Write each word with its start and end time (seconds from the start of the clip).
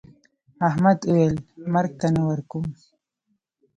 احمد 0.67 0.99
وويل: 1.05 1.35
مرگ 1.73 1.91
ته 1.99 2.07
نه 2.15 2.21
ورکوم. 2.29 2.65